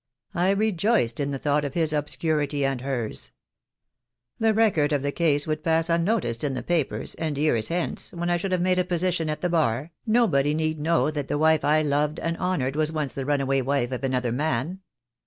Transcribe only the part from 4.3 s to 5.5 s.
The record of THE DAY WILL COME. I 95 the case